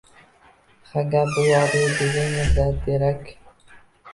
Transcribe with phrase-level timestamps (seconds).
[0.93, 3.31] Ha, gap bu yoqda degin, Mirzaterak